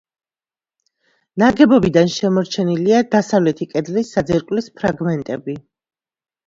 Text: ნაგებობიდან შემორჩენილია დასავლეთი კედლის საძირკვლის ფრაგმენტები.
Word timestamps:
ნაგებობიდან 1.43 2.09
შემორჩენილია 2.15 3.03
დასავლეთი 3.15 3.71
კედლის 3.75 4.11
საძირკვლის 4.19 4.75
ფრაგმენტები. 4.83 5.63